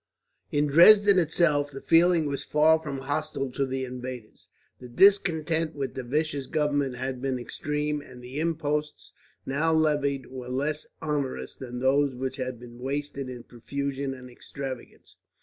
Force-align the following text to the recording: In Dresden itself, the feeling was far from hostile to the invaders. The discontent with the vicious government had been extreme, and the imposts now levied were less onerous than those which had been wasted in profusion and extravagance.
In 0.51 0.65
Dresden 0.65 1.19
itself, 1.19 1.69
the 1.69 1.79
feeling 1.79 2.25
was 2.25 2.43
far 2.43 2.79
from 2.81 3.01
hostile 3.01 3.51
to 3.51 3.67
the 3.67 3.85
invaders. 3.85 4.47
The 4.79 4.87
discontent 4.87 5.75
with 5.75 5.93
the 5.93 6.01
vicious 6.01 6.47
government 6.47 6.95
had 6.95 7.21
been 7.21 7.37
extreme, 7.37 8.01
and 8.01 8.19
the 8.23 8.39
imposts 8.39 9.11
now 9.45 9.71
levied 9.73 10.25
were 10.25 10.49
less 10.49 10.87
onerous 11.03 11.55
than 11.55 11.81
those 11.81 12.15
which 12.15 12.37
had 12.37 12.59
been 12.59 12.79
wasted 12.79 13.29
in 13.29 13.43
profusion 13.43 14.15
and 14.15 14.27
extravagance. 14.27 15.17